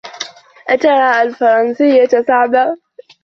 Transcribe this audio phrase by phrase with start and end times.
[0.69, 2.77] أترى الفرنسية صعبة؟